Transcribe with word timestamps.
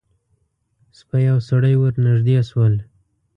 سپی 0.99 1.23
او 1.31 1.39
سړی 1.49 1.75
ور 1.77 1.93
نږدې 2.05 2.37
شول. 2.49 2.73